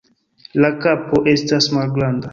La 0.63 0.71
kapo 0.85 1.23
estas 1.37 1.71
malgranda. 1.79 2.29